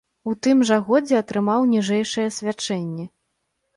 [0.29, 3.05] У тым жа годзе атрымаў ніжэйшыя свячэнні.